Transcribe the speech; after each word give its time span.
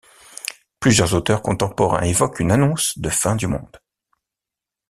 Plusieurs 0.79 1.13
auteurs 1.13 1.43
contemporains 1.43 2.01
évoquent 2.01 2.39
une 2.39 2.49
annonce 2.51 2.97
de 2.97 3.09
fin 3.09 3.35
du 3.35 3.45
monde. 3.45 3.79